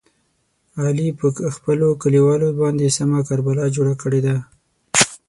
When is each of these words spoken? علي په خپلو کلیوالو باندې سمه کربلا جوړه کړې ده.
علي 0.83 1.07
په 1.19 1.25
خپلو 1.55 1.87
کلیوالو 2.01 2.49
باندې 2.61 2.95
سمه 2.97 3.19
کربلا 3.27 3.65
جوړه 3.75 3.93
کړې 4.01 4.21
ده. 4.25 4.35